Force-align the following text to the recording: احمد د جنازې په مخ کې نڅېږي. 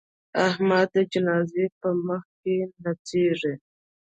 احمد 0.47 0.87
د 0.95 0.97
جنازې 1.11 1.65
په 1.79 1.89
مخ 2.07 2.23
کې 2.41 2.55
نڅېږي. 2.83 3.53